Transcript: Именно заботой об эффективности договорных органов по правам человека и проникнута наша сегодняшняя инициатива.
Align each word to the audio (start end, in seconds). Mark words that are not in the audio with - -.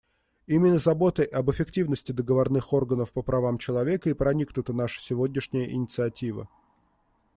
Именно 0.47 0.79
заботой 0.79 1.25
об 1.25 1.51
эффективности 1.51 2.11
договорных 2.11 2.73
органов 2.73 3.11
по 3.13 3.21
правам 3.21 3.59
человека 3.59 4.09
и 4.09 4.13
проникнута 4.13 4.73
наша 4.73 4.99
сегодняшняя 4.99 5.69
инициатива. 5.69 6.49